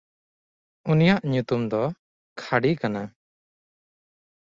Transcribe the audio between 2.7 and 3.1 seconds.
ᱠᱟᱱᱟ᱾